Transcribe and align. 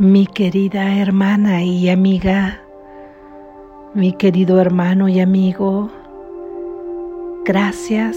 mi 0.00 0.26
querida 0.26 0.96
hermana 0.96 1.62
y 1.62 1.90
amiga, 1.90 2.62
mi 3.92 4.14
querido 4.14 4.58
hermano 4.58 5.10
y 5.10 5.20
amigo, 5.20 5.90
gracias 7.44 8.16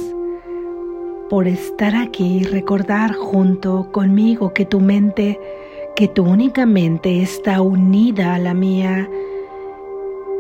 por 1.30 1.46
estar 1.46 1.94
aquí 1.94 2.38
y 2.38 2.44
recordar 2.46 3.14
junto 3.14 3.92
conmigo 3.92 4.54
que 4.54 4.64
tu 4.64 4.80
mente, 4.80 5.38
que 5.98 6.08
tu 6.08 6.24
única 6.24 6.66
mente 6.66 7.22
está 7.22 7.62
unida 7.62 8.36
a 8.36 8.40
la 8.40 8.54
mía 8.54 9.10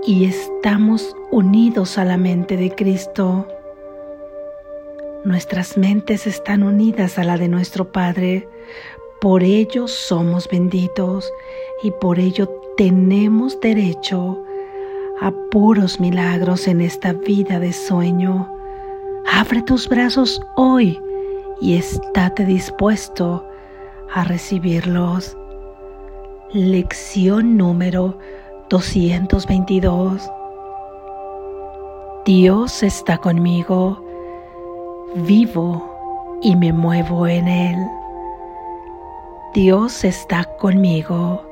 y 0.08 0.24
estamos 0.24 1.14
unidos 1.30 1.98
a 1.98 2.06
la 2.06 2.16
mente 2.16 2.56
de 2.56 2.74
Cristo. 2.74 3.46
Nuestras 5.26 5.78
mentes 5.78 6.26
están 6.26 6.64
unidas 6.64 7.20
a 7.20 7.26
la 7.26 7.38
de 7.38 7.50
nuestro 7.50 7.92
Padre 7.92 8.48
por 9.24 9.42
ello 9.42 9.88
somos 9.88 10.50
benditos 10.50 11.32
y 11.82 11.92
por 11.92 12.20
ello 12.20 12.46
tenemos 12.76 13.58
derecho 13.62 14.44
a 15.22 15.32
puros 15.50 15.98
milagros 16.02 16.68
en 16.68 16.82
esta 16.82 17.14
vida 17.14 17.58
de 17.58 17.72
sueño. 17.72 18.54
Abre 19.32 19.62
tus 19.62 19.88
brazos 19.88 20.42
hoy 20.58 21.00
y 21.62 21.78
estate 21.78 22.44
dispuesto 22.44 23.48
a 24.14 24.26
recibirlos. 24.26 25.38
Lección 26.52 27.56
número 27.56 28.20
222. 28.70 30.30
Dios 32.26 32.84
está 32.84 33.18
conmigo, 33.20 34.04
vivo 35.16 36.38
y 36.42 36.58
me 36.58 36.74
muevo 36.74 37.26
en 37.26 37.48
Él. 37.48 38.03
Dios 39.54 40.04
está 40.04 40.46
conmigo, 40.58 41.44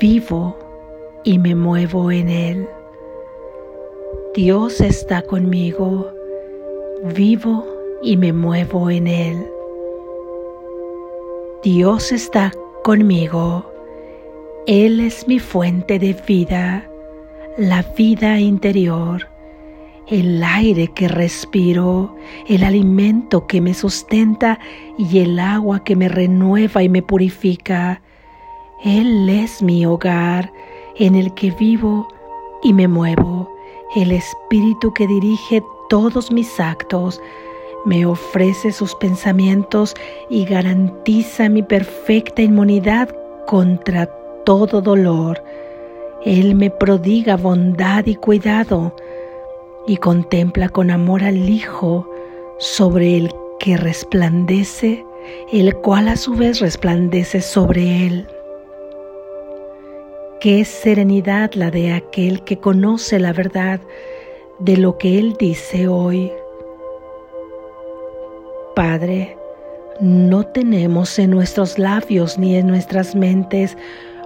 vivo 0.00 0.56
y 1.22 1.38
me 1.38 1.54
muevo 1.54 2.10
en 2.10 2.30
Él. 2.30 2.66
Dios 4.34 4.80
está 4.80 5.20
conmigo, 5.20 6.10
vivo 7.14 7.66
y 8.02 8.16
me 8.16 8.32
muevo 8.32 8.88
en 8.88 9.06
Él. 9.06 9.46
Dios 11.62 12.10
está 12.10 12.52
conmigo, 12.84 13.70
Él 14.66 15.00
es 15.00 15.28
mi 15.28 15.40
fuente 15.40 15.98
de 15.98 16.14
vida, 16.26 16.88
la 17.58 17.82
vida 17.82 18.40
interior 18.40 19.26
el 20.10 20.42
aire 20.42 20.88
que 20.88 21.06
respiro, 21.06 22.14
el 22.46 22.64
alimento 22.64 23.46
que 23.46 23.60
me 23.60 23.74
sustenta 23.74 24.58
y 24.96 25.18
el 25.18 25.38
agua 25.38 25.84
que 25.84 25.96
me 25.96 26.08
renueva 26.08 26.82
y 26.82 26.88
me 26.88 27.02
purifica. 27.02 28.00
Él 28.84 29.28
es 29.28 29.62
mi 29.62 29.84
hogar 29.84 30.50
en 30.96 31.14
el 31.14 31.34
que 31.34 31.50
vivo 31.50 32.08
y 32.62 32.72
me 32.72 32.88
muevo, 32.88 33.50
el 33.96 34.12
espíritu 34.12 34.92
que 34.94 35.06
dirige 35.06 35.62
todos 35.88 36.32
mis 36.32 36.58
actos, 36.58 37.20
me 37.84 38.04
ofrece 38.04 38.72
sus 38.72 38.94
pensamientos 38.96 39.94
y 40.28 40.44
garantiza 40.44 41.48
mi 41.48 41.62
perfecta 41.62 42.42
inmunidad 42.42 43.14
contra 43.46 44.06
todo 44.44 44.80
dolor. 44.80 45.42
Él 46.24 46.54
me 46.54 46.70
prodiga 46.70 47.36
bondad 47.36 48.04
y 48.06 48.16
cuidado 48.16 48.94
y 49.86 49.96
contempla 49.96 50.68
con 50.68 50.90
amor 50.90 51.24
al 51.24 51.48
Hijo 51.48 52.08
sobre 52.58 53.16
el 53.16 53.30
que 53.58 53.76
resplandece, 53.76 55.04
el 55.52 55.74
cual 55.76 56.08
a 56.08 56.16
su 56.16 56.34
vez 56.34 56.60
resplandece 56.60 57.40
sobre 57.40 58.06
él. 58.06 58.26
Qué 60.40 60.64
serenidad 60.64 61.52
la 61.54 61.70
de 61.70 61.92
aquel 61.92 62.44
que 62.44 62.58
conoce 62.58 63.18
la 63.18 63.32
verdad 63.32 63.80
de 64.60 64.76
lo 64.76 64.96
que 64.96 65.18
Él 65.18 65.36
dice 65.38 65.88
hoy. 65.88 66.30
Padre, 68.76 69.36
no 70.00 70.44
tenemos 70.46 71.18
en 71.18 71.30
nuestros 71.30 71.76
labios 71.76 72.38
ni 72.38 72.54
en 72.54 72.68
nuestras 72.68 73.16
mentes 73.16 73.76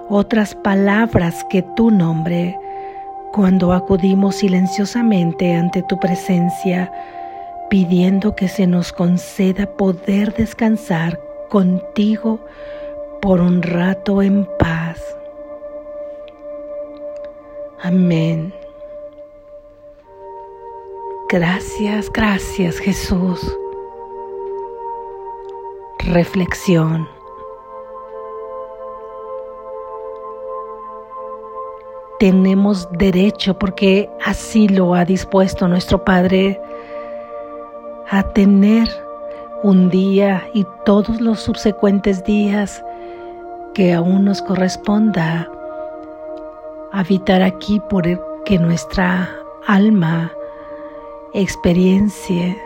otras 0.09 0.53
palabras 0.53 1.43
que 1.49 1.63
tu 1.75 1.89
nombre 1.89 2.55
cuando 3.33 3.73
acudimos 3.73 4.35
silenciosamente 4.35 5.55
ante 5.55 5.81
tu 5.81 5.99
presencia, 5.99 6.93
pidiendo 7.67 8.35
que 8.35 8.47
se 8.47 8.67
nos 8.67 8.93
conceda 8.93 9.65
poder 9.65 10.35
descansar 10.35 11.19
contigo 11.49 12.39
por 13.23 13.41
un 13.41 13.63
rato 13.63 14.21
en 14.21 14.47
paz. 14.59 15.01
Amén. 17.81 18.53
Gracias, 21.27 22.11
gracias 22.13 22.77
Jesús. 22.77 23.41
Reflexión. 25.97 27.07
Tenemos 32.23 32.87
derecho, 32.89 33.59
porque 33.59 34.09
así 34.23 34.69
lo 34.69 34.95
ha 34.95 35.03
dispuesto 35.03 35.67
nuestro 35.67 36.05
Padre, 36.05 36.57
a 38.09 38.23
tener 38.23 38.87
un 39.61 39.89
día 39.89 40.47
y 40.53 40.65
todos 40.85 41.19
los 41.19 41.41
subsecuentes 41.41 42.23
días 42.23 42.81
que 43.73 43.91
aún 43.91 44.23
nos 44.23 44.41
corresponda 44.41 45.51
habitar 46.93 47.41
aquí 47.43 47.81
por 47.89 48.05
que 48.45 48.57
nuestra 48.57 49.29
alma 49.67 50.31
experiencie 51.33 52.57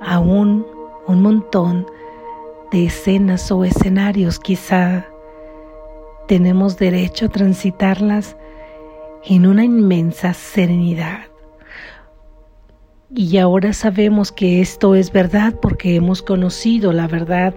aún 0.00 0.66
un 1.06 1.20
montón 1.20 1.86
de 2.72 2.86
escenas 2.86 3.52
o 3.52 3.62
escenarios. 3.62 4.38
Quizá 4.38 5.04
tenemos 6.26 6.78
derecho 6.78 7.26
a 7.26 7.28
transitarlas 7.28 8.36
en 9.24 9.46
una 9.46 9.64
inmensa 9.64 10.34
serenidad. 10.34 11.26
Y 13.12 13.38
ahora 13.38 13.72
sabemos 13.72 14.30
que 14.30 14.60
esto 14.60 14.94
es 14.94 15.10
verdad 15.10 15.54
porque 15.60 15.96
hemos 15.96 16.22
conocido 16.22 16.92
la 16.92 17.08
verdad 17.08 17.54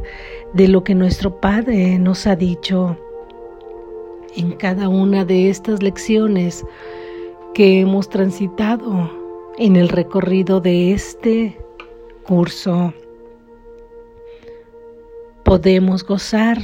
de 0.53 0.67
lo 0.67 0.83
que 0.83 0.95
nuestro 0.95 1.39
Padre 1.39 1.99
nos 1.99 2.25
ha 2.25 2.35
dicho 2.35 2.97
en 4.35 4.53
cada 4.53 4.89
una 4.89 5.25
de 5.25 5.49
estas 5.49 5.83
lecciones 5.83 6.65
que 7.53 7.81
hemos 7.81 8.09
transitado 8.09 9.11
en 9.59 9.75
el 9.75 9.89
recorrido 9.89 10.59
de 10.59 10.91
este 10.91 11.55
curso. 12.23 12.91
Podemos 15.43 16.03
gozar 16.03 16.57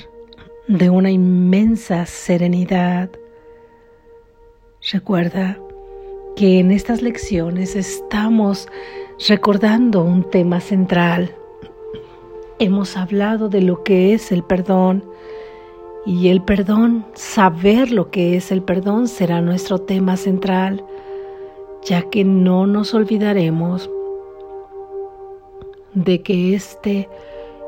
de 0.68 0.90
una 0.90 1.12
inmensa 1.12 2.08
serenidad 2.08 3.12
Recuerda 4.81 5.57
que 6.38 6.59
en 6.59 6.72
estas 6.72 7.01
lecciones 7.01 7.75
estamos 7.75 8.69
recordando 9.28 10.01
un 10.01 10.23
tema 10.23 10.62
central. 10.62 11.35
Hemos 12.59 12.95
hablado 12.95 13.50
de 13.50 13.62
lo 13.62 13.84
que 13.84 14.13
es 14.13 14.31
el 14.31 14.41
perdón 14.41 15.03
y 16.06 16.29
el 16.29 16.41
perdón, 16.41 17.06
saber 17.13 17.91
lo 17.91 18.09
que 18.09 18.38
es 18.38 18.53
el 18.53 18.62
perdón 18.62 19.09
será 19.09 19.41
nuestro 19.41 19.79
tema 19.79 20.16
central, 20.16 20.81
ya 21.84 22.03
que 22.03 22.23
no 22.23 22.66
nos 22.66 22.94
olvidaremos 22.94 23.89
de 25.94 26.22
que 26.22 26.56
este 26.56 27.09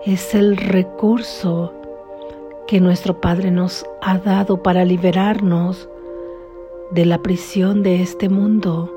es 0.05 0.33
el 0.33 0.55
recurso 0.55 1.73
que 2.67 2.79
nuestro 2.79 3.19
Padre 3.19 3.51
nos 3.51 3.85
ha 4.01 4.17
dado 4.17 4.63
para 4.63 4.85
liberarnos 4.85 5.89
de 6.91 7.05
la 7.05 7.21
prisión 7.21 7.83
de 7.83 8.01
este 8.01 8.27
mundo. 8.27 8.93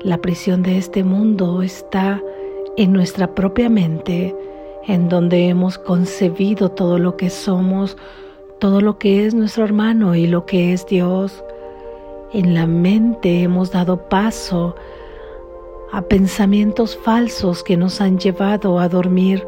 La 0.00 0.18
prisión 0.18 0.64
de 0.64 0.78
este 0.78 1.04
mundo 1.04 1.62
está 1.62 2.20
en 2.76 2.92
nuestra 2.92 3.32
propia 3.34 3.68
mente, 3.68 4.34
en 4.88 5.08
donde 5.08 5.48
hemos 5.48 5.78
concebido 5.78 6.70
todo 6.70 6.98
lo 6.98 7.16
que 7.16 7.30
somos, 7.30 7.96
todo 8.58 8.80
lo 8.80 8.98
que 8.98 9.24
es 9.24 9.32
nuestro 9.32 9.64
hermano 9.64 10.16
y 10.16 10.26
lo 10.26 10.44
que 10.44 10.72
es 10.72 10.84
Dios. 10.86 11.44
En 12.32 12.52
la 12.52 12.66
mente 12.66 13.42
hemos 13.42 13.70
dado 13.70 14.08
paso 14.08 14.74
a 15.92 16.02
pensamientos 16.02 16.96
falsos 16.96 17.62
que 17.62 17.76
nos 17.76 18.00
han 18.00 18.18
llevado 18.18 18.80
a 18.80 18.88
dormir 18.88 19.46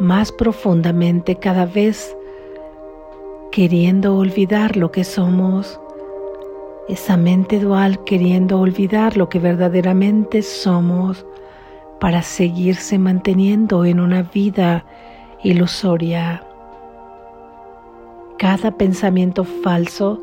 más 0.00 0.32
profundamente 0.32 1.36
cada 1.36 1.66
vez, 1.66 2.16
queriendo 3.52 4.16
olvidar 4.16 4.76
lo 4.76 4.90
que 4.90 5.04
somos 5.04 5.78
esa 6.88 7.16
mente 7.16 7.60
dual 7.60 8.02
queriendo 8.04 8.60
olvidar 8.60 9.16
lo 9.16 9.28
que 9.28 9.38
verdaderamente 9.38 10.42
somos 10.42 11.26
para 12.00 12.22
seguirse 12.22 12.98
manteniendo 12.98 13.84
en 13.84 14.00
una 14.00 14.22
vida 14.22 14.84
ilusoria. 15.42 16.42
cada 18.38 18.70
pensamiento 18.70 19.44
falso 19.44 20.20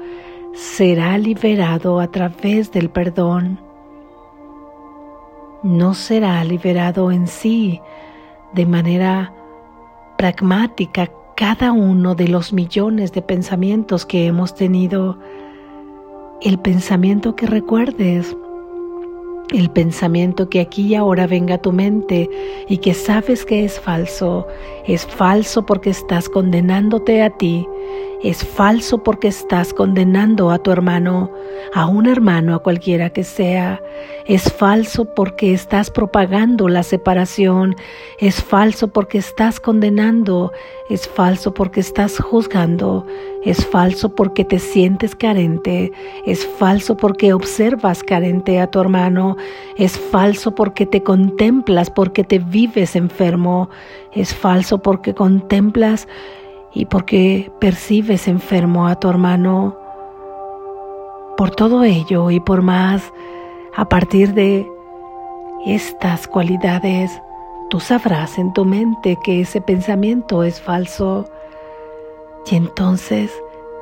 será 0.54 1.18
liberado 1.18 2.00
a 2.00 2.08
través 2.08 2.72
del 2.72 2.90
perdón. 2.90 3.60
No 5.64 5.94
será 5.94 6.44
liberado 6.46 7.12
en 7.12 7.28
sí 7.28 7.82
de 8.54 8.66
manera 8.66 9.34
pragmática 10.18 11.12
cada 11.36 11.74
uno 11.74 12.16
de 12.16 12.30
los 12.30 12.54
millones 12.54 13.12
de 13.12 13.22
pensamientos 13.22 14.06
que 14.06 14.28
hemos 14.28 14.56
tenido. 14.56 15.20
El 16.42 16.60
pensamiento 16.60 17.36
que 17.36 17.48
recuerdes 17.48 18.36
el 19.54 19.70
pensamiento 19.70 20.50
que 20.50 20.60
aquí 20.60 20.88
y 20.88 20.96
ahora 20.96 21.28
venga 21.28 21.56
a 21.56 21.62
tu 21.62 21.72
mente 21.72 22.30
y 22.68 22.78
que 22.78 22.94
sabes 22.94 23.46
que 23.46 23.64
es 23.64 23.80
falso, 23.80 24.48
es 24.88 25.06
falso 25.06 25.66
porque 25.66 25.92
estás 25.92 26.30
condenándote 26.30 27.22
a 27.22 27.30
ti, 27.30 27.68
es 28.24 28.44
falso 28.44 29.04
porque 29.04 29.28
estás 29.28 29.74
condenando 29.74 30.50
a 30.50 30.60
tu 30.60 30.72
hermano, 30.72 31.32
a 31.74 31.86
un 31.86 32.08
hermano, 32.08 32.56
a 32.56 32.60
cualquiera 32.60 33.10
que 33.10 33.24
sea, 33.24 33.82
es 34.26 34.52
falso 34.52 35.06
porque 35.14 35.54
estás 35.54 35.92
propagando 35.92 36.68
la 36.68 36.84
separación, 36.84 37.76
es 38.20 38.42
falso 38.42 38.88
porque 38.88 39.20
estás 39.20 39.60
condenando, 39.60 40.52
es 40.90 41.08
falso 41.08 41.54
porque 41.54 41.80
estás 41.80 42.18
juzgando, 42.18 43.06
es 43.44 43.66
falso 43.66 44.16
porque 44.16 44.44
te 44.44 44.60
sientes 44.60 45.16
carente, 45.16 45.92
es 46.26 46.46
falso 46.46 46.98
porque 46.98 47.34
observas 47.34 48.02
carente 48.04 48.60
a 48.60 48.68
tu 48.68 48.80
hermano, 48.80 49.38
es 49.78 50.00
falso 50.00 50.56
porque 50.56 50.86
te 50.86 51.04
contemplas, 51.04 51.92
porque 51.92 52.24
te 52.24 52.40
vives 52.40 52.96
enfermo, 52.96 53.70
es 54.14 54.34
falso 54.34 54.82
porque 54.82 55.14
contemplas 55.14 56.08
y 56.76 56.86
porque 56.86 57.52
percibes 57.60 58.28
enfermo 58.28 58.88
a 58.88 59.00
tu 59.00 59.10
hermano. 59.10 59.76
Por 61.38 61.52
todo 61.52 61.84
ello 61.84 62.30
y 62.30 62.40
por 62.40 62.62
más, 62.62 63.12
a 63.76 63.90
partir 63.90 64.34
de 64.34 64.68
estas 65.66 66.28
cualidades, 66.28 67.12
tú 67.70 67.80
sabrás 67.80 68.38
en 68.38 68.54
tu 68.54 68.66
mente 68.66 69.18
que 69.24 69.42
ese 69.42 69.62
pensamiento 69.62 70.44
es 70.44 70.62
falso 70.62 71.26
y 72.52 72.56
entonces 72.56 73.32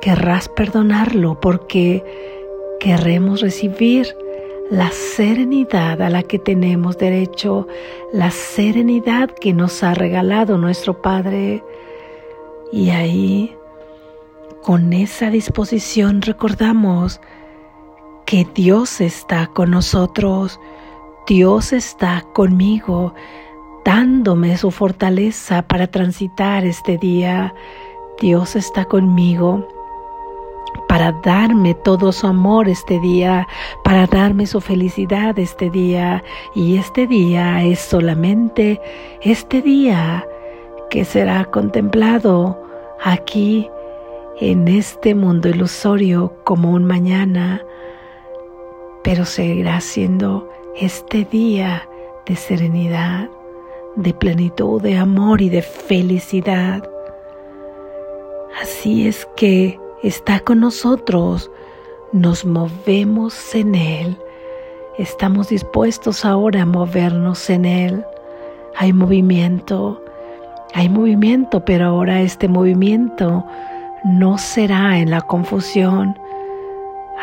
querrás 0.00 0.48
perdonarlo 0.48 1.38
porque 1.40 2.02
queremos 2.80 3.40
recibir 3.40 4.16
la 4.70 4.90
serenidad 4.90 6.00
a 6.00 6.10
la 6.10 6.22
que 6.22 6.38
tenemos 6.38 6.96
derecho, 6.96 7.66
la 8.12 8.30
serenidad 8.30 9.30
que 9.30 9.52
nos 9.52 9.82
ha 9.82 9.94
regalado 9.94 10.56
nuestro 10.58 11.02
Padre. 11.02 11.62
Y 12.74 12.90
ahí, 12.90 13.56
con 14.64 14.92
esa 14.92 15.30
disposición, 15.30 16.22
recordamos 16.22 17.20
que 18.26 18.48
Dios 18.52 19.00
está 19.00 19.46
con 19.46 19.70
nosotros, 19.70 20.58
Dios 21.28 21.72
está 21.72 22.24
conmigo, 22.32 23.14
dándome 23.84 24.56
su 24.56 24.72
fortaleza 24.72 25.62
para 25.62 25.86
transitar 25.86 26.64
este 26.64 26.98
día. 26.98 27.54
Dios 28.20 28.56
está 28.56 28.84
conmigo 28.86 29.68
para 30.88 31.12
darme 31.22 31.74
todo 31.74 32.10
su 32.10 32.26
amor 32.26 32.68
este 32.68 32.98
día, 32.98 33.46
para 33.84 34.08
darme 34.08 34.46
su 34.46 34.60
felicidad 34.60 35.38
este 35.38 35.70
día. 35.70 36.24
Y 36.56 36.76
este 36.76 37.06
día 37.06 37.62
es 37.62 37.78
solamente 37.78 38.80
este 39.20 39.62
día 39.62 40.26
que 40.90 41.04
será 41.04 41.44
contemplado 41.44 42.63
aquí 43.04 43.70
en 44.40 44.66
este 44.66 45.14
mundo 45.14 45.48
ilusorio 45.48 46.34
como 46.42 46.72
un 46.72 46.84
mañana, 46.84 47.62
pero 49.04 49.26
seguirá 49.26 49.80
siendo 49.80 50.50
este 50.74 51.24
día 51.26 51.86
de 52.26 52.34
serenidad, 52.34 53.28
de 53.96 54.14
plenitud, 54.14 54.80
de 54.80 54.96
amor 54.96 55.42
y 55.42 55.50
de 55.50 55.60
felicidad. 55.60 56.88
Así 58.60 59.06
es 59.06 59.28
que 59.36 59.78
está 60.02 60.40
con 60.40 60.60
nosotros, 60.60 61.50
nos 62.12 62.46
movemos 62.46 63.54
en 63.54 63.74
Él, 63.74 64.16
estamos 64.96 65.50
dispuestos 65.50 66.24
ahora 66.24 66.62
a 66.62 66.66
movernos 66.66 67.50
en 67.50 67.66
Él. 67.66 68.04
Hay 68.76 68.92
movimiento, 68.92 70.03
hay 70.74 70.88
movimiento, 70.88 71.64
pero 71.64 71.86
ahora 71.86 72.20
este 72.20 72.48
movimiento 72.48 73.46
no 74.02 74.38
será 74.38 74.98
en 74.98 75.08
la 75.08 75.20
confusión. 75.20 76.18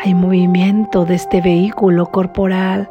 Hay 0.02 0.14
movimiento 0.14 1.04
de 1.04 1.16
este 1.16 1.42
vehículo 1.42 2.06
corporal, 2.06 2.90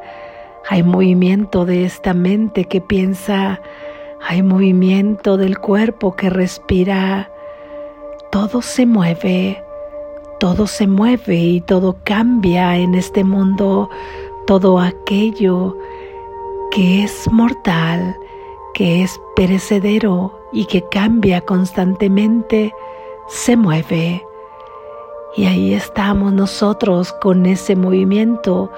hay 0.69 0.84
movimiento 0.84 1.66
de 1.66 1.86
esta 1.86 2.13
mente 2.13 2.66
que 2.66 2.80
piensa, 2.80 3.60
hay 4.28 4.44
movimiento 4.44 5.36
del 5.36 5.58
cuerpo 5.58 6.16
que 6.16 6.30
respira, 6.30 7.31
todo 8.31 8.62
se 8.62 8.86
mueve, 8.86 9.63
todo 10.40 10.68
se 10.68 10.86
mueve 10.86 11.38
y 11.38 11.62
todo 11.62 11.98
cambia 12.04 12.78
en 12.78 12.94
este 12.94 13.24
mundo, 13.24 13.90
todo 14.46 14.80
aquello 14.80 15.75
que 16.69 17.04
es 17.04 17.28
mortal, 17.31 18.16
que 18.81 19.04
es 19.04 19.22
perecedero 19.36 20.39
y 20.51 20.66
que 20.66 20.81
cambia 20.89 21.42
constantemente, 21.42 22.74
se 23.28 23.56
mueve. 23.56 24.25
Y 25.38 25.45
ahí 25.45 25.75
estamos 25.75 26.33
nosotros 26.33 27.13
con 27.22 27.45
ese 27.45 27.75
movimiento, 27.75 28.72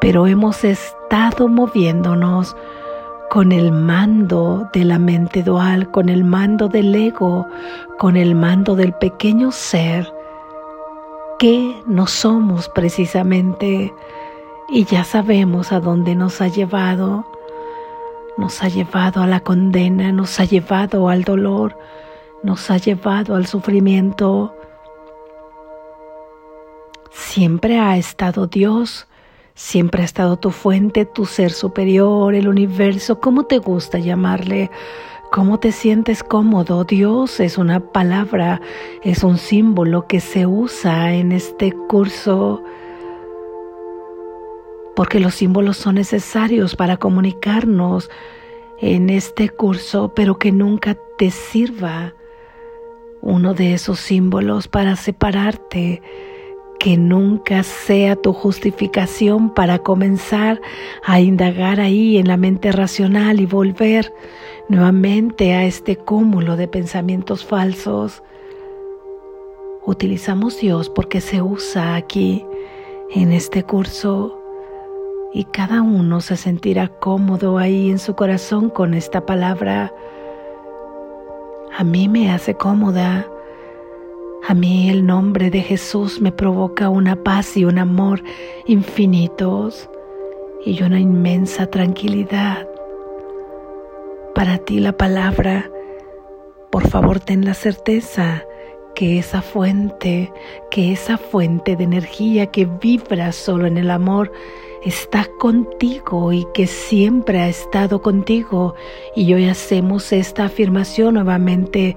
pero 0.00 0.28
hemos 0.28 0.62
estado 0.62 1.48
moviéndonos 1.48 2.56
con 3.28 3.50
el 3.50 3.72
mando 3.72 4.68
de 4.72 4.84
la 4.84 5.00
mente 5.00 5.42
dual, 5.42 5.90
con 5.90 6.08
el 6.08 6.22
mando 6.22 6.68
del 6.68 6.94
ego, 6.94 7.48
con 7.98 8.16
el 8.16 8.36
mando 8.36 8.76
del 8.76 8.92
pequeño 8.92 9.50
ser 9.50 10.14
que 11.40 11.82
no 11.84 12.06
somos 12.06 12.68
precisamente 12.68 13.92
y 14.68 14.84
ya 14.84 15.02
sabemos 15.02 15.72
a 15.72 15.80
dónde 15.80 16.14
nos 16.14 16.40
ha 16.40 16.46
llevado. 16.46 17.26
Nos 18.36 18.62
ha 18.62 18.68
llevado 18.68 19.22
a 19.22 19.26
la 19.26 19.40
condena, 19.40 20.12
nos 20.12 20.38
ha 20.40 20.44
llevado 20.44 21.08
al 21.08 21.24
dolor, 21.24 21.78
nos 22.42 22.70
ha 22.70 22.76
llevado 22.76 23.34
al 23.34 23.46
sufrimiento. 23.46 24.54
Siempre 27.10 27.78
ha 27.78 27.96
estado 27.96 28.46
Dios 28.46 29.06
Siempre 29.56 30.02
ha 30.02 30.04
estado 30.04 30.36
tu 30.36 30.50
fuente, 30.50 31.06
tu 31.06 31.24
ser 31.24 31.50
superior, 31.50 32.34
el 32.34 32.46
universo, 32.46 33.20
¿cómo 33.20 33.44
te 33.44 33.56
gusta 33.56 33.98
llamarle? 33.98 34.70
¿Cómo 35.32 35.58
te 35.58 35.72
sientes 35.72 36.22
cómodo? 36.22 36.84
Dios 36.84 37.40
es 37.40 37.56
una 37.56 37.80
palabra, 37.80 38.60
es 39.02 39.24
un 39.24 39.38
símbolo 39.38 40.06
que 40.06 40.20
se 40.20 40.44
usa 40.46 41.14
en 41.14 41.32
este 41.32 41.72
curso 41.72 42.62
porque 44.96 45.20
los 45.20 45.34
símbolos 45.34 45.76
son 45.76 45.96
necesarios 45.96 46.74
para 46.74 46.96
comunicarnos 46.96 48.10
en 48.80 49.10
este 49.10 49.50
curso, 49.50 50.12
pero 50.14 50.38
que 50.38 50.50
nunca 50.50 50.96
te 51.18 51.30
sirva 51.30 52.14
uno 53.20 53.52
de 53.52 53.74
esos 53.74 54.00
símbolos 54.00 54.68
para 54.68 54.96
separarte 54.96 56.02
que 56.80 56.96
nunca 56.96 57.62
sea 57.62 58.16
tu 58.16 58.32
justificación 58.32 59.52
para 59.52 59.78
comenzar 59.78 60.60
a 61.04 61.20
indagar 61.20 61.78
ahí 61.78 62.16
en 62.16 62.28
la 62.28 62.38
mente 62.38 62.72
racional 62.72 63.40
y 63.40 63.46
volver 63.46 64.12
nuevamente 64.68 65.54
a 65.54 65.64
este 65.66 65.96
cúmulo 65.96 66.56
de 66.56 66.68
pensamientos 66.68 67.44
falsos. 67.44 68.22
Utilizamos 69.84 70.58
Dios 70.58 70.88
porque 70.88 71.20
se 71.20 71.42
usa 71.42 71.96
aquí 71.96 72.44
en 73.14 73.32
este 73.32 73.62
curso 73.62 74.45
y 75.36 75.44
cada 75.44 75.82
uno 75.82 76.20
se 76.20 76.36
sentirá 76.36 76.88
cómodo 76.88 77.58
ahí 77.58 77.90
en 77.90 77.98
su 77.98 78.14
corazón 78.14 78.70
con 78.70 78.94
esta 78.94 79.26
palabra. 79.26 79.92
A 81.76 81.84
mí 81.84 82.08
me 82.08 82.30
hace 82.32 82.54
cómoda 82.54 83.26
a 84.48 84.54
mí 84.54 84.88
el 84.90 85.04
nombre 85.04 85.50
de 85.50 85.60
Jesús 85.60 86.20
me 86.20 86.30
provoca 86.30 86.88
una 86.88 87.16
paz 87.16 87.56
y 87.56 87.64
un 87.64 87.78
amor 87.78 88.22
infinitos 88.66 89.90
y 90.64 90.80
una 90.84 91.00
inmensa 91.00 91.66
tranquilidad. 91.66 92.68
Para 94.36 94.58
ti 94.58 94.78
la 94.78 94.92
palabra, 94.92 95.68
por 96.70 96.86
favor 96.86 97.18
ten 97.18 97.44
la 97.44 97.54
certeza 97.54 98.44
que 98.96 99.18
esa 99.18 99.42
fuente, 99.42 100.32
que 100.70 100.92
esa 100.92 101.18
fuente 101.18 101.76
de 101.76 101.84
energía 101.84 102.46
que 102.46 102.64
vibra 102.64 103.30
solo 103.30 103.66
en 103.66 103.76
el 103.76 103.90
amor, 103.90 104.32
está 104.82 105.28
contigo 105.38 106.32
y 106.32 106.46
que 106.54 106.66
siempre 106.66 107.40
ha 107.40 107.48
estado 107.48 108.00
contigo. 108.00 108.74
Y 109.14 109.32
hoy 109.34 109.48
hacemos 109.48 110.12
esta 110.12 110.46
afirmación 110.46 111.14
nuevamente 111.14 111.96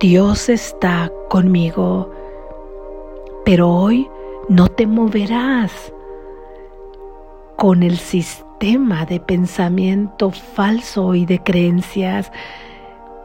Dios 0.00 0.48
está 0.48 1.12
conmigo, 1.28 2.10
pero 3.44 3.68
hoy 3.68 4.08
no 4.48 4.68
te 4.68 4.86
moverás 4.86 5.92
con 7.56 7.82
el 7.82 7.98
sistema 7.98 9.04
de 9.04 9.20
pensamiento 9.20 10.30
falso 10.30 11.14
y 11.14 11.26
de 11.26 11.42
creencias. 11.42 12.32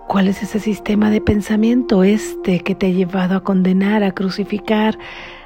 ¿Cuál 0.08 0.28
es 0.28 0.44
ese 0.44 0.60
sistema 0.60 1.10
de 1.10 1.20
pensamiento? 1.20 2.04
Este 2.04 2.60
que 2.60 2.76
te 2.76 2.88
ha 2.88 2.90
llevado 2.90 3.36
a 3.36 3.44
condenar, 3.44 4.04
a 4.04 4.12
crucificar, 4.12 4.98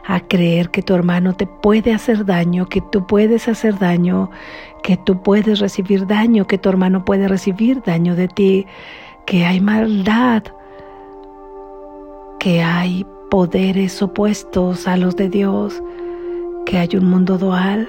a 0.06 0.20
creer 0.20 0.70
que 0.70 0.82
tu 0.82 0.94
hermano 0.94 1.34
te 1.34 1.48
puede 1.48 1.94
hacer 1.94 2.26
daño, 2.26 2.68
que 2.68 2.82
tú 2.82 3.08
puedes 3.08 3.48
hacer 3.48 3.80
daño, 3.80 4.30
que 4.84 4.98
tú 4.98 5.24
puedes 5.24 5.60
recibir 5.60 6.08
daño, 6.08 6.46
que 6.46 6.58
tu 6.58 6.68
hermano 6.68 7.06
puede 7.06 7.28
recibir 7.30 7.82
daño 7.84 8.16
de 8.16 8.28
ti, 8.28 8.68
que 9.26 9.46
hay 9.46 9.62
maldad, 9.62 10.44
que 12.40 12.62
hay 12.62 13.06
poderes 13.32 14.02
opuestos 14.02 14.88
a 14.88 14.98
los 14.98 15.16
de 15.16 15.30
Dios, 15.30 15.82
que 16.66 16.80
hay 16.80 16.90
un 16.96 17.06
mundo 17.06 17.38
dual. 17.38 17.88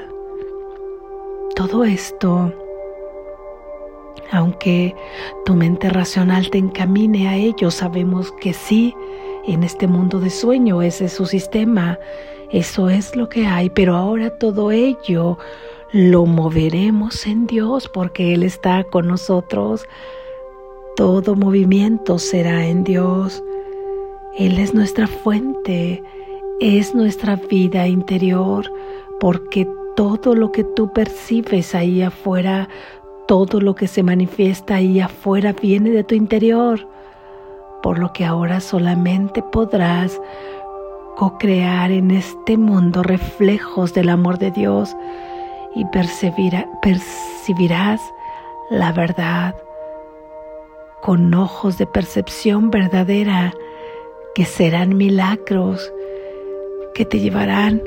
Todo 1.57 1.85
esto, 1.85 2.53
aunque 4.31 4.95
tu 5.45 5.55
mente 5.55 5.91
racional 5.91 6.51
te 6.51 6.59
encamine 6.59 7.29
a 7.29 7.37
ello, 7.37 7.71
sabemos 7.71 8.33
que 8.41 8.53
sí, 8.53 8.95
en 9.47 9.63
este 9.63 9.87
mundo 9.87 10.21
de 10.21 10.31
sueño, 10.31 10.83
ese 10.83 11.07
es 11.07 11.13
su 11.13 11.27
sistema, 11.27 11.99
eso 12.51 12.91
es 12.91 13.17
lo 13.17 13.29
que 13.29 13.47
hay, 13.47 13.71
pero 13.71 13.97
ahora 13.97 14.31
todo 14.39 14.71
ello 14.71 15.39
lo 15.93 16.27
moveremos 16.27 17.27
en 17.27 17.47
Dios 17.47 17.89
porque 17.89 18.35
Él 18.35 18.43
está 18.43 18.85
con 18.85 19.09
nosotros. 19.09 19.87
Todo 20.97 21.35
movimiento 21.35 22.19
será 22.19 22.67
en 22.67 22.85
Dios. 22.85 23.43
Él 24.39 24.59
es 24.59 24.75
nuestra 24.75 25.07
fuente, 25.07 26.03
es 26.61 26.95
nuestra 26.95 27.37
vida 27.37 27.89
interior, 27.89 28.71
porque 29.19 29.67
todo 29.97 30.35
lo 30.35 30.53
que 30.53 30.65
tú 30.65 30.93
percibes 30.93 31.75
ahí 31.75 32.03
afuera, 32.03 32.69
todo 33.31 33.61
lo 33.61 33.77
que 33.77 33.87
se 33.87 34.03
manifiesta 34.03 34.75
ahí 34.75 34.99
afuera 34.99 35.53
viene 35.53 35.91
de 35.91 36.03
tu 36.03 36.17
interior 36.17 36.89
por 37.81 38.01
lo 38.01 38.13
que 38.13 38.25
ahora 38.25 38.59
solamente 38.59 39.41
podrás 39.41 40.21
co-crear 41.15 41.93
en 41.93 42.11
este 42.11 42.57
mundo 42.57 43.05
reflejos 43.05 43.95
del 43.95 44.09
amor 44.09 44.39
de 44.39 44.51
Dios 44.51 44.97
y 45.77 45.85
percibirás 46.83 48.01
la 48.69 48.91
verdad 48.91 49.55
con 51.01 51.33
ojos 51.33 51.79
de 51.79 51.87
percepción 51.87 52.73
verdadera 52.73 53.55
que 54.35 54.45
serán 54.45 54.97
milagros 54.97 55.93
que 56.95 57.05
te 57.05 57.21
llevarán 57.21 57.81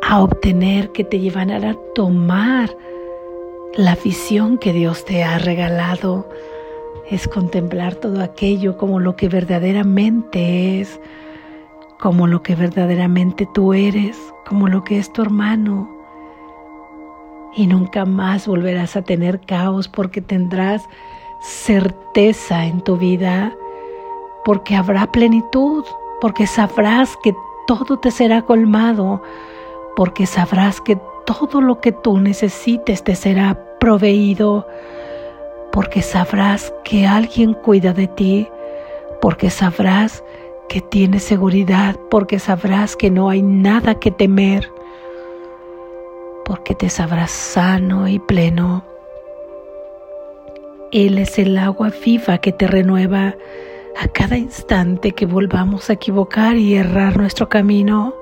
a 0.00 0.22
obtener, 0.22 0.90
que 0.92 1.04
te 1.04 1.20
llevarán 1.20 1.66
a 1.66 1.76
tomar 1.94 2.74
la 3.76 3.96
visión 3.96 4.58
que 4.58 4.72
Dios 4.72 5.04
te 5.04 5.24
ha 5.24 5.38
regalado 5.38 6.28
es 7.10 7.26
contemplar 7.26 7.94
todo 7.94 8.22
aquello 8.22 8.76
como 8.76 9.00
lo 9.00 9.16
que 9.16 9.28
verdaderamente 9.28 10.80
es, 10.80 11.00
como 11.98 12.26
lo 12.26 12.42
que 12.42 12.54
verdaderamente 12.54 13.48
tú 13.54 13.72
eres, 13.72 14.18
como 14.46 14.68
lo 14.68 14.84
que 14.84 14.98
es 14.98 15.10
tu 15.12 15.22
hermano. 15.22 15.90
Y 17.54 17.66
nunca 17.66 18.04
más 18.04 18.46
volverás 18.46 18.96
a 18.96 19.02
tener 19.02 19.40
caos 19.40 19.88
porque 19.88 20.20
tendrás 20.20 20.86
certeza 21.40 22.66
en 22.66 22.82
tu 22.82 22.98
vida, 22.98 23.54
porque 24.44 24.76
habrá 24.76 25.10
plenitud, 25.10 25.84
porque 26.20 26.46
sabrás 26.46 27.16
que 27.22 27.34
todo 27.66 27.98
te 27.98 28.10
será 28.10 28.42
colmado, 28.42 29.22
porque 29.96 30.26
sabrás 30.26 30.80
que 30.80 30.98
todo 31.24 31.60
lo 31.60 31.80
que 31.80 31.92
tú 31.92 32.18
necesites 32.18 33.02
te 33.02 33.14
será 33.14 33.58
proveído 33.78 34.66
porque 35.72 36.02
sabrás 36.02 36.72
que 36.84 37.06
alguien 37.06 37.54
cuida 37.54 37.92
de 37.92 38.06
ti, 38.06 38.48
porque 39.20 39.50
sabrás 39.50 40.22
que 40.68 40.80
tienes 40.80 41.22
seguridad, 41.22 41.96
porque 42.10 42.38
sabrás 42.38 42.94
que 42.94 43.10
no 43.10 43.30
hay 43.30 43.42
nada 43.42 43.94
que 43.96 44.10
temer, 44.10 44.70
porque 46.44 46.74
te 46.74 46.88
sabrás 46.88 47.30
sano 47.30 48.06
y 48.06 48.18
pleno. 48.18 48.84
Él 50.92 51.18
es 51.18 51.38
el 51.38 51.56
agua 51.56 51.90
viva 52.04 52.38
que 52.38 52.52
te 52.52 52.66
renueva 52.66 53.34
a 53.98 54.08
cada 54.08 54.36
instante 54.36 55.12
que 55.12 55.24
volvamos 55.24 55.88
a 55.88 55.94
equivocar 55.94 56.56
y 56.56 56.74
errar 56.74 57.16
nuestro 57.16 57.48
camino. 57.48 58.14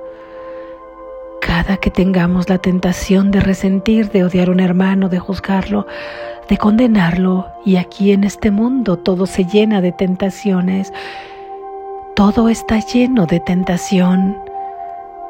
Cada 1.50 1.78
que 1.78 1.90
tengamos 1.90 2.48
la 2.48 2.58
tentación 2.58 3.32
de 3.32 3.40
resentir, 3.40 4.08
de 4.10 4.22
odiar 4.22 4.46
a 4.46 4.52
un 4.52 4.60
hermano, 4.60 5.08
de 5.08 5.18
juzgarlo, 5.18 5.84
de 6.48 6.56
condenarlo, 6.56 7.48
y 7.64 7.74
aquí 7.74 8.12
en 8.12 8.22
este 8.22 8.52
mundo 8.52 8.96
todo 8.96 9.26
se 9.26 9.44
llena 9.44 9.80
de 9.80 9.90
tentaciones, 9.90 10.92
todo 12.14 12.48
está 12.48 12.78
lleno 12.78 13.26
de 13.26 13.40
tentación, 13.40 14.38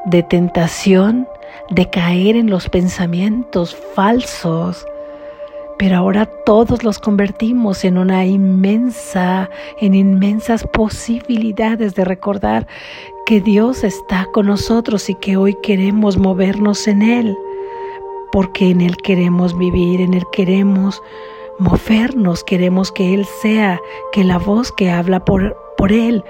de 0.04 0.22
tentación 0.22 1.26
de 1.70 1.88
caer 1.88 2.36
en 2.36 2.50
los 2.50 2.68
pensamientos 2.68 3.74
falsos, 3.94 4.86
pero 5.78 5.96
ahora 5.96 6.26
todos 6.44 6.84
los 6.84 6.98
convertimos 6.98 7.82
en 7.82 7.96
una 7.96 8.26
inmensa, 8.26 9.48
en 9.80 9.94
inmensas 9.94 10.64
posibilidades 10.64 11.94
de 11.94 12.04
recordar 12.04 12.66
que 13.30 13.40
Dios 13.40 13.84
está 13.84 14.26
con 14.32 14.46
nosotros 14.46 15.08
y 15.08 15.14
que 15.14 15.36
hoy 15.36 15.56
queremos 15.62 16.18
movernos 16.18 16.88
en 16.88 17.00
Él, 17.00 17.38
porque 18.32 18.70
en 18.70 18.80
Él 18.80 18.96
queremos 18.96 19.56
vivir, 19.56 20.00
en 20.00 20.14
Él 20.14 20.24
queremos 20.32 21.00
movernos, 21.60 22.42
queremos 22.42 22.90
que 22.90 23.14
Él 23.14 23.24
sea, 23.40 23.78
que 24.10 24.24
la 24.24 24.36
voz 24.36 24.72
que 24.72 24.90
habla 24.90 25.24
por, 25.24 25.56
por 25.76 25.92
Él, 25.92 26.24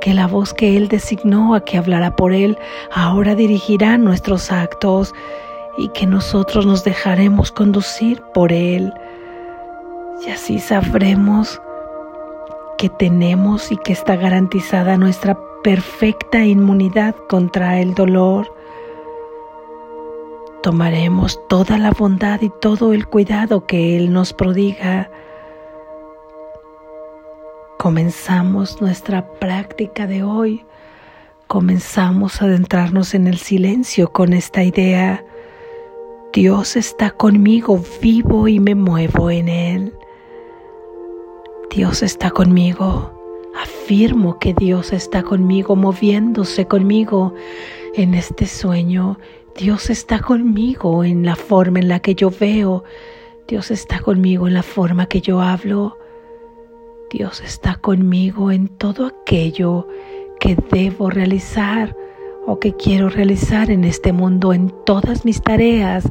que 0.00 0.12
la 0.12 0.26
voz 0.26 0.52
que 0.52 0.76
Él 0.76 0.88
designó 0.88 1.54
a 1.54 1.64
que 1.64 1.78
hablara 1.78 2.16
por 2.16 2.32
Él, 2.32 2.58
ahora 2.92 3.36
dirigirá 3.36 3.96
nuestros 3.96 4.50
actos 4.50 5.14
y 5.78 5.86
que 5.90 6.04
nosotros 6.04 6.66
nos 6.66 6.82
dejaremos 6.82 7.52
conducir 7.52 8.20
por 8.34 8.52
Él. 8.52 8.92
Y 10.26 10.30
así 10.30 10.58
sabremos 10.58 11.62
que 12.76 12.88
tenemos 12.88 13.70
y 13.70 13.76
que 13.76 13.92
está 13.92 14.16
garantizada 14.16 14.96
nuestra 14.96 15.38
perfecta 15.62 16.44
inmunidad 16.44 17.14
contra 17.28 17.80
el 17.80 17.94
dolor. 17.94 18.54
Tomaremos 20.62 21.40
toda 21.48 21.78
la 21.78 21.90
bondad 21.90 22.40
y 22.42 22.50
todo 22.60 22.92
el 22.92 23.06
cuidado 23.06 23.66
que 23.66 23.96
Él 23.96 24.12
nos 24.12 24.32
prodiga. 24.32 25.10
Comenzamos 27.78 28.80
nuestra 28.80 29.26
práctica 29.38 30.06
de 30.06 30.22
hoy. 30.22 30.64
Comenzamos 31.46 32.40
a 32.40 32.44
adentrarnos 32.44 33.14
en 33.14 33.26
el 33.26 33.38
silencio 33.38 34.12
con 34.12 34.32
esta 34.32 34.62
idea. 34.62 35.24
Dios 36.32 36.76
está 36.76 37.10
conmigo, 37.10 37.82
vivo 38.00 38.48
y 38.48 38.60
me 38.60 38.74
muevo 38.74 39.30
en 39.30 39.48
Él. 39.48 39.94
Dios 41.70 42.02
está 42.02 42.30
conmigo. 42.30 43.19
Afirmo 43.56 44.38
que 44.38 44.54
Dios 44.54 44.92
está 44.92 45.22
conmigo, 45.22 45.76
moviéndose 45.76 46.66
conmigo 46.66 47.34
en 47.94 48.14
este 48.14 48.46
sueño. 48.46 49.18
Dios 49.56 49.90
está 49.90 50.20
conmigo 50.20 51.04
en 51.04 51.24
la 51.24 51.36
forma 51.36 51.80
en 51.80 51.88
la 51.88 52.00
que 52.00 52.14
yo 52.14 52.30
veo. 52.30 52.84
Dios 53.48 53.70
está 53.70 53.98
conmigo 54.00 54.46
en 54.46 54.54
la 54.54 54.62
forma 54.62 55.06
que 55.06 55.20
yo 55.20 55.40
hablo. 55.40 55.98
Dios 57.10 57.40
está 57.40 57.74
conmigo 57.74 58.52
en 58.52 58.68
todo 58.68 59.06
aquello 59.06 59.88
que 60.38 60.56
debo 60.70 61.10
realizar 61.10 61.96
o 62.46 62.58
que 62.60 62.74
quiero 62.74 63.08
realizar 63.08 63.70
en 63.70 63.84
este 63.84 64.12
mundo, 64.12 64.52
en 64.52 64.72
todas 64.86 65.24
mis 65.24 65.42
tareas, 65.42 66.08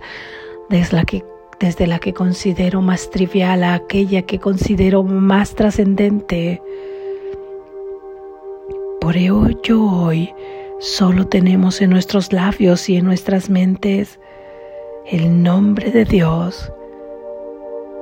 desde 0.70 0.98
la 0.98 1.06
que, 1.06 1.24
desde 1.60 1.88
la 1.88 2.00
que 2.00 2.14
considero 2.14 2.82
más 2.82 3.10
trivial 3.10 3.64
a 3.64 3.76
aquella 3.76 4.24
que 4.24 4.40
considero 4.40 5.04
más 5.04 5.56
trascendente. 5.56 6.62
Por 9.10 9.18
ello 9.18 9.42
hoy 9.82 10.32
solo 10.78 11.26
tenemos 11.26 11.82
en 11.82 11.90
nuestros 11.90 12.32
labios 12.32 12.88
y 12.90 12.98
en 12.98 13.06
nuestras 13.06 13.50
mentes 13.50 14.20
el 15.08 15.42
nombre 15.42 15.90
de 15.90 16.06
Dios. 16.06 16.72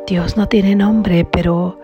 Dios 0.05 0.35
no 0.35 0.49
tiene 0.49 0.75
nombre, 0.75 1.25
pero 1.31 1.79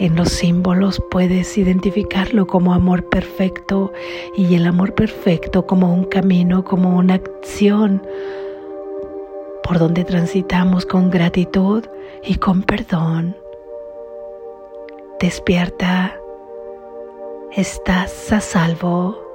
en 0.00 0.16
los 0.16 0.30
símbolos 0.30 1.00
puedes 1.12 1.56
identificarlo 1.56 2.48
como 2.48 2.74
amor 2.74 3.08
perfecto 3.08 3.92
y 4.36 4.52
el 4.56 4.66
amor 4.66 4.92
perfecto 4.96 5.64
como 5.64 5.94
un 5.94 6.06
camino, 6.06 6.64
como 6.64 6.96
una 6.96 7.14
acción 7.14 8.02
por 9.62 9.78
donde 9.78 10.02
transitamos 10.02 10.84
con 10.86 11.08
gratitud 11.08 11.84
y 12.24 12.34
con 12.34 12.64
perdón. 12.64 13.36
Despierta 15.20 16.19
estás 17.56 18.32
a 18.32 18.40
salvo. 18.40 19.29